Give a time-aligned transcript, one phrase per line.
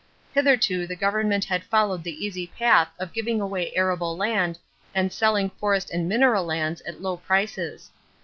[0.33, 4.57] Hitherto the government had followed the easy path of giving away arable land
[4.95, 7.91] and selling forest and mineral lands at low prices.